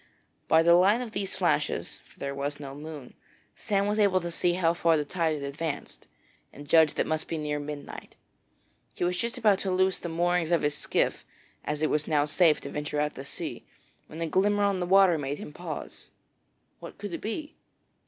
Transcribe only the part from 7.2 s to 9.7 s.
be near midnight. He was just about to